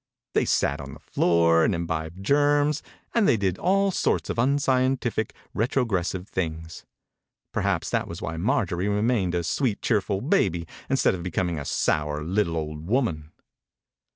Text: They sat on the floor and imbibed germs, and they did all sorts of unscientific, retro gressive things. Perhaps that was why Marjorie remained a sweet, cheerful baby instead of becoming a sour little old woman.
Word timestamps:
They 0.33 0.45
sat 0.45 0.81
on 0.81 0.95
the 0.95 0.99
floor 0.99 1.63
and 1.63 1.75
imbibed 1.75 2.23
germs, 2.23 2.81
and 3.13 3.27
they 3.27 3.37
did 3.37 3.59
all 3.59 3.91
sorts 3.91 4.31
of 4.31 4.39
unscientific, 4.39 5.35
retro 5.53 5.85
gressive 5.85 6.27
things. 6.27 6.87
Perhaps 7.51 7.91
that 7.91 8.07
was 8.07 8.19
why 8.19 8.35
Marjorie 8.37 8.89
remained 8.89 9.35
a 9.35 9.43
sweet, 9.43 9.79
cheerful 9.79 10.19
baby 10.19 10.67
instead 10.89 11.13
of 11.13 11.21
becoming 11.21 11.59
a 11.59 11.65
sour 11.65 12.23
little 12.23 12.57
old 12.57 12.87
woman. 12.87 13.31